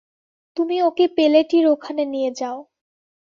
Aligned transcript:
তুমি 0.57 0.75
ওকে 0.81 1.05
পেলেটির 1.07 1.65
ওখানে 1.67 2.03
নিয়ে 2.05 2.31
যাও। 2.31 2.57